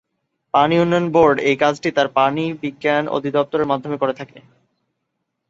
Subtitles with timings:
[0.53, 4.39] পানি উন্নয়ন বোর্ড এই কাজটি তার পানি বিজ্ঞান অধিদপ্তরের মাধ্যমে করে থাকে।